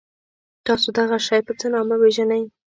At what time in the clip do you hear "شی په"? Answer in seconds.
1.27-1.53